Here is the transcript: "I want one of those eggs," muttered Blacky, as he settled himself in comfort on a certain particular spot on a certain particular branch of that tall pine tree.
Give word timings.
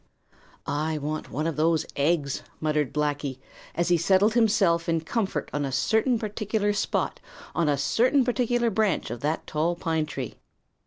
"I 0.65 0.97
want 0.97 1.29
one 1.29 1.45
of 1.45 1.57
those 1.57 1.85
eggs," 1.95 2.41
muttered 2.59 2.91
Blacky, 2.91 3.37
as 3.75 3.89
he 3.89 3.97
settled 3.97 4.33
himself 4.33 4.89
in 4.89 5.01
comfort 5.01 5.51
on 5.53 5.63
a 5.63 5.71
certain 5.71 6.17
particular 6.17 6.73
spot 6.73 7.19
on 7.53 7.69
a 7.69 7.77
certain 7.77 8.25
particular 8.25 8.71
branch 8.71 9.11
of 9.11 9.19
that 9.19 9.45
tall 9.45 9.75
pine 9.75 10.07
tree. 10.07 10.33